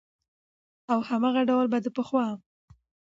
[0.91, 2.27] او هماغه ډول به د پخوا